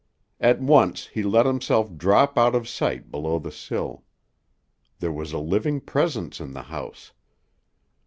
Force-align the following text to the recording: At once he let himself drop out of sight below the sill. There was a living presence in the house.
At 0.39 0.59
once 0.59 1.05
he 1.05 1.21
let 1.21 1.45
himself 1.45 1.95
drop 1.95 2.35
out 2.35 2.55
of 2.55 2.67
sight 2.67 3.11
below 3.11 3.37
the 3.37 3.51
sill. 3.51 4.03
There 4.97 5.11
was 5.13 5.31
a 5.31 5.37
living 5.37 5.79
presence 5.79 6.39
in 6.41 6.53
the 6.53 6.63
house. 6.63 7.11